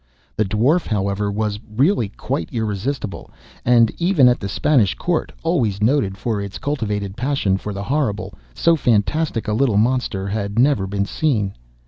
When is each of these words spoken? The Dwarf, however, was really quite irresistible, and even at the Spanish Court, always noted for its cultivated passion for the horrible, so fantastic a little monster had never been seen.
The 0.35 0.45
Dwarf, 0.45 0.87
however, 0.87 1.31
was 1.31 1.59
really 1.77 2.09
quite 2.09 2.49
irresistible, 2.51 3.29
and 3.63 3.91
even 3.99 4.27
at 4.27 4.39
the 4.39 4.49
Spanish 4.49 4.95
Court, 4.95 5.31
always 5.43 5.79
noted 5.79 6.17
for 6.17 6.41
its 6.41 6.57
cultivated 6.57 7.15
passion 7.15 7.55
for 7.55 7.71
the 7.71 7.83
horrible, 7.83 8.33
so 8.55 8.75
fantastic 8.75 9.47
a 9.47 9.53
little 9.53 9.77
monster 9.77 10.25
had 10.27 10.57
never 10.57 10.87
been 10.87 11.05
seen. 11.05 11.53